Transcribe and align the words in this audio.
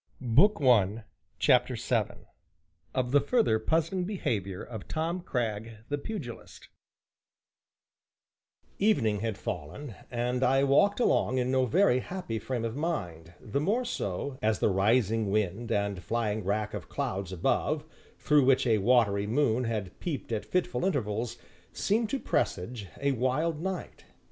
CHAPTER 1.37 1.75
VII 1.75 2.25
OF 2.95 3.11
THE 3.11 3.21
FURTHER 3.21 3.59
PUZZLING 3.59 4.05
BEHAVIOR 4.05 4.63
OF 4.63 4.87
TOM 4.87 5.21
CRAGG, 5.21 5.73
THE 5.89 5.99
PUGILIST 5.99 6.69
Evening 8.79 9.19
had 9.19 9.37
fallen, 9.37 9.93
and 10.09 10.43
I 10.43 10.63
walked 10.63 10.99
along 10.99 11.37
in 11.37 11.51
no 11.51 11.67
very 11.67 11.99
happy 11.99 12.39
frame 12.39 12.65
of 12.65 12.75
mind, 12.75 13.33
the 13.39 13.61
more 13.61 13.85
so, 13.85 14.39
as 14.41 14.57
the 14.57 14.69
rising 14.69 15.29
wind 15.29 15.71
and 15.71 16.01
flying 16.01 16.43
wrack 16.43 16.73
of 16.73 16.89
clouds 16.89 17.31
above 17.31 17.85
(through 18.17 18.45
which 18.45 18.65
a 18.65 18.79
watery 18.79 19.27
moon 19.27 19.65
had 19.65 19.99
peeped 19.99 20.31
at 20.31 20.45
fitful 20.45 20.83
intervals) 20.83 21.37
seemed 21.73 22.09
to 22.09 22.17
presage 22.19 22.87
a 22.99 23.11
wild 23.11 23.61
night. 23.61 24.05